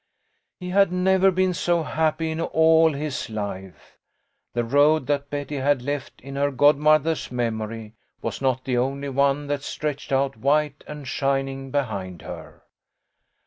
[0.59, 3.99] He had never been so happy in all his life.
[4.55, 9.45] The road that Betty had left in her godmother's memory was not the only one
[9.45, 12.63] that stretched out white and shining behind her.